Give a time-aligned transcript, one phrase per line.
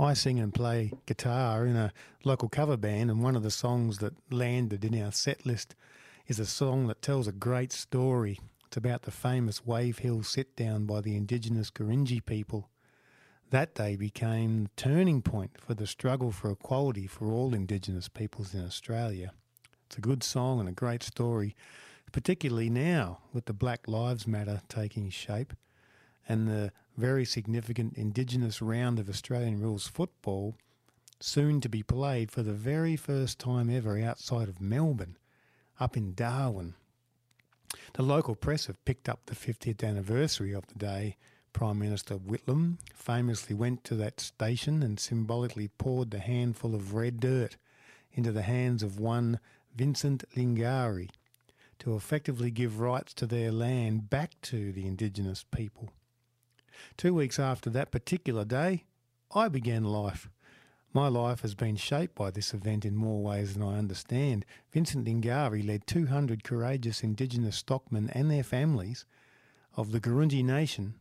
[0.00, 1.92] I sing and play guitar in a
[2.24, 5.74] local cover band, and one of the songs that landed in our set list
[6.26, 8.40] is a song that tells a great story.
[8.66, 12.70] It's about the famous Wave Hill sit down by the indigenous Gurindji people.
[13.50, 18.54] That day became the turning point for the struggle for equality for all indigenous peoples
[18.54, 19.32] in Australia.
[19.84, 21.54] It's a good song and a great story,
[22.10, 25.52] particularly now with the Black Lives Matter taking shape
[26.26, 30.56] and the very significant Indigenous round of Australian rules football
[31.20, 35.16] soon to be played for the very first time ever outside of Melbourne,
[35.78, 36.74] up in Darwin.
[37.94, 41.16] The local press have picked up the 50th anniversary of the day.
[41.52, 47.20] Prime Minister Whitlam famously went to that station and symbolically poured the handful of red
[47.20, 47.56] dirt
[48.12, 49.40] into the hands of one
[49.74, 51.10] Vincent Lingiari
[51.80, 55.90] to effectively give rights to their land back to the Indigenous people.
[56.96, 58.84] Two weeks after that particular day,
[59.34, 60.28] I began life.
[60.92, 64.44] My life has been shaped by this event in more ways than I understand.
[64.72, 69.04] Vincent Lingiari led 200 courageous Indigenous stockmen and their families
[69.76, 70.94] of the Gurindji Nation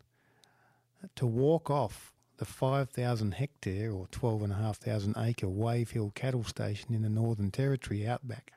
[1.16, 7.10] to walk off the 5,000 hectare or 12,500 acre Wave Hill cattle station in the
[7.10, 8.54] Northern Territory outback.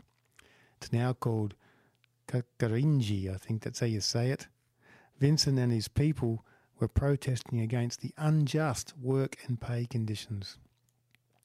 [0.76, 1.54] It's now called
[2.28, 4.48] Kalkaringi, I think that's how you say it.
[5.18, 6.44] Vincent and his people
[6.82, 10.58] were protesting against the unjust work and pay conditions.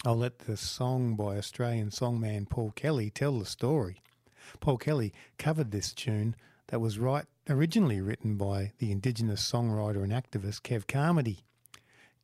[0.04, 4.02] I'll let the song by Australian songman Paul Kelly tell the story.
[4.62, 6.36] Paul Kelly covered this tune
[6.70, 11.46] that was right originally written by the Indigenous songwriter and activist Kev Carmody.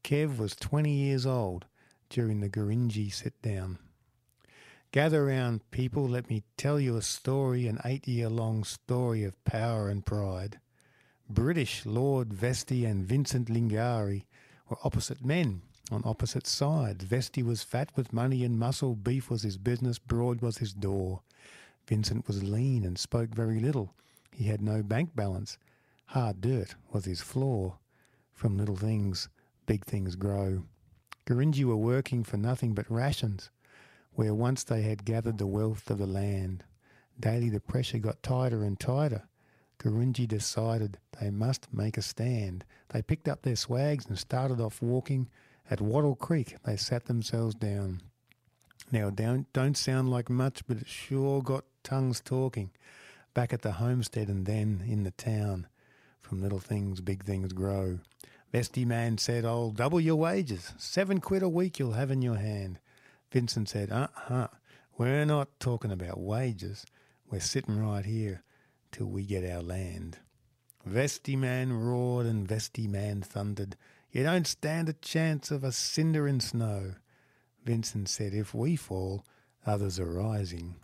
[0.04, 1.66] Kev was 20 years old
[2.10, 3.78] during the Gurindji sit down.
[4.92, 9.44] Gather round, people, let me tell you a story, an eight year long story of
[9.44, 10.60] power and pride.
[11.30, 14.26] British Lord Vestey and Vincent Lingiari
[14.70, 17.06] were opposite men on opposite sides.
[17.06, 21.22] Vestey was fat with money and muscle, beef was his business, broad was his door.
[21.88, 23.94] Vincent was lean and spoke very little.
[24.32, 25.58] He had no bank balance.
[26.08, 27.78] Hard dirt was his floor.
[28.34, 29.30] From little things,
[29.66, 30.64] big things grow.
[31.26, 33.50] Gurindji were working for nothing but rations,
[34.12, 36.66] where once they had gathered the wealth of the land.
[37.18, 39.24] Daily the pressure got tighter and tighter.
[39.80, 42.64] Gurindji decided they must make a stand.
[42.90, 45.30] They picked up their swags and started off walking.
[45.70, 48.02] At Wattle Creek, they sat themselves down.
[48.92, 52.72] Now, don't, don't sound like much, but it sure got tongues talking.
[53.34, 55.68] Back at the homestead and then in the town.
[56.20, 58.00] From little things, big things grow.
[58.54, 60.74] Vestey man said, I'll double your wages.
[60.78, 62.80] Seven quid a week you'll have in your hand.
[63.32, 64.48] Vincent said, uh huh.
[64.96, 66.86] We're not talking about wages.
[67.32, 68.44] We're sitting right here
[68.94, 70.20] till we get our land.
[70.88, 73.76] Vestey man roared and Vestey man thundered.
[74.12, 76.94] You don't stand a chance of a cinder in snow.
[77.66, 79.26] Vincent said, If we fall,
[79.66, 80.76] others are rising.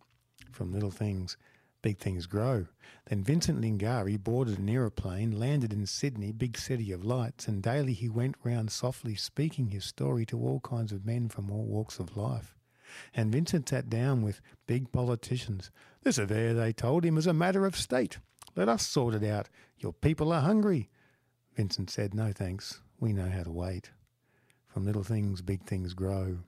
[0.52, 1.38] From little things,
[1.82, 2.66] big things grow.
[3.06, 7.94] Then Vincent Lingiari boarded an aeroplane, landed in Sydney, big city of lights, and daily
[7.94, 12.00] he went round softly speaking his story to all kinds of men from all walks
[12.00, 12.59] of life.
[13.14, 15.72] And Vincent sat down with big politicians.
[16.04, 18.20] This affair, they told him, is a matter of state.
[18.56, 19.50] Let us sort it out.
[19.78, 20.90] Your people are hungry.
[21.56, 22.82] Vincent said, No thanks.
[23.00, 23.92] We know how to wait.
[24.68, 26.40] From little things, big things grow.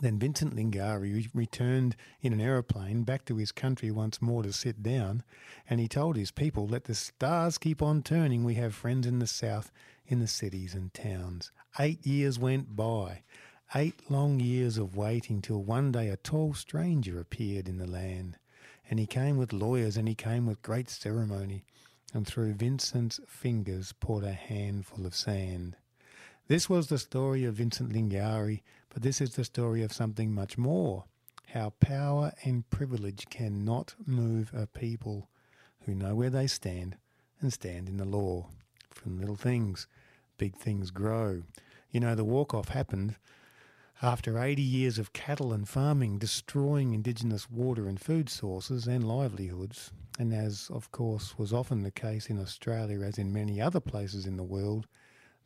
[0.00, 4.82] Then Vincent Lingiari returned in an aeroplane back to his country once more to sit
[4.82, 5.22] down,
[5.68, 8.42] and he told his people, Let the stars keep on turning.
[8.44, 9.70] We have friends in the south,
[10.06, 11.52] in the cities and towns.
[11.78, 13.22] Eight years went by.
[13.72, 18.36] Eight long years of waiting till one day a tall stranger appeared in the land.
[18.90, 21.62] And he came with lawyers and he came with great ceremony,
[22.12, 25.76] and through Vincent's fingers poured a handful of sand.
[26.48, 30.58] This was the story of Vincent Lingiari, but this is the story of something much
[30.58, 31.04] more
[31.50, 35.28] how power and privilege cannot move a people
[35.80, 36.96] who know where they stand
[37.40, 38.48] and stand in the law.
[38.92, 39.86] From little things,
[40.38, 41.42] big things grow.
[41.90, 43.16] You know, the walk off happened
[44.02, 49.92] after 80 years of cattle and farming destroying indigenous water and food sources and livelihoods,
[50.18, 54.24] and as of course was often the case in Australia as in many other places
[54.24, 54.86] in the world,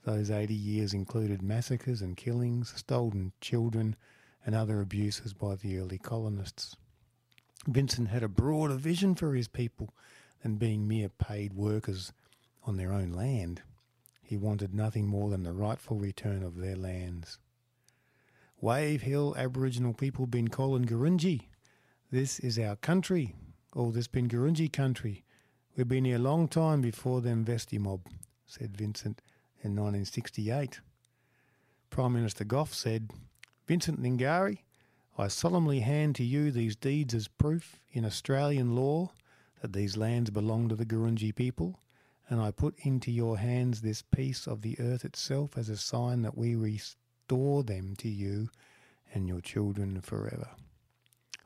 [0.05, 3.97] those 80 years included massacres and killings, stolen children,
[4.47, 6.77] and other abuses by the early colonists.
[7.67, 9.93] Vincent had a broader vision for his people
[10.43, 12.13] than being mere paid workers
[12.65, 13.63] on their own land.
[14.23, 17.39] He wanted nothing more than the rightful return of their lands.
[18.61, 21.49] Wave Hill Aboriginal people been calling Gurindji.
[22.11, 23.35] This is our country.
[23.75, 25.25] All this been Gurindji country.
[25.77, 28.07] We've been here a long time before them Vestey mob,
[28.47, 29.21] said Vincent
[29.63, 30.81] in 1968.
[31.91, 33.11] Prime Minister Gough said,
[33.67, 34.61] Vincent Lingiari,
[35.19, 39.13] I solemnly hand to you these deeds as proof in Australian law
[39.61, 41.81] that these lands belong to the Gurindji people,
[42.29, 46.23] and I put into your hands this piece of the earth itself as a sign
[46.23, 46.55] that we
[47.25, 48.51] restore them to you
[49.15, 50.49] and your children forever.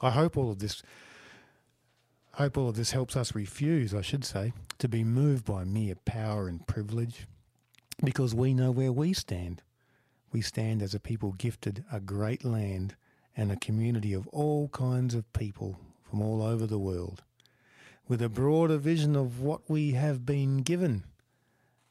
[0.00, 0.82] I hope all of this
[2.34, 5.64] I hope all of this helps us refuse, I should say, to be moved by
[5.64, 7.26] mere power and privilege,
[8.04, 9.62] because we know where we stand.
[10.30, 12.94] We stand as a people gifted a great land
[13.36, 17.24] and a community of all kinds of people from all over the world,
[18.06, 21.02] with a broader vision of what we have been given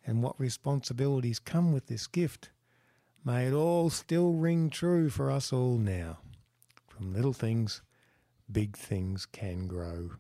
[0.05, 2.51] and what responsibilities come with this gift.
[3.27, 6.19] May it all still ring true for us all now.
[6.87, 7.81] From little things,
[8.49, 10.11] big things can grow.